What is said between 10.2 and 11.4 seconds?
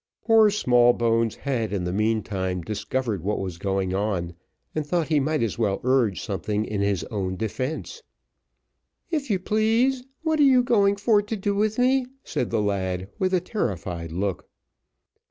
what are you going for to